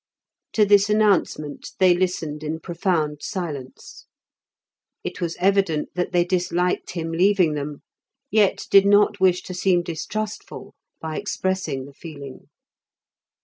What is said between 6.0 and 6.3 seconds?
they